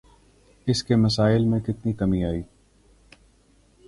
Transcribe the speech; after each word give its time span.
اس 0.67 0.83
کے 0.83 0.95
مسائل 0.95 1.45
میں 1.45 1.59
کتنی 1.59 1.93
کمی 1.93 2.23
آئی؟ 2.25 2.41